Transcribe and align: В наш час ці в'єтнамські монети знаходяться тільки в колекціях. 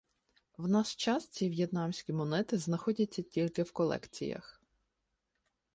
В 0.65 0.67
наш 0.67 0.95
час 0.95 1.27
ці 1.27 1.49
в'єтнамські 1.49 2.13
монети 2.13 2.57
знаходяться 2.57 3.21
тільки 3.21 3.63
в 3.63 3.71
колекціях. 3.71 4.61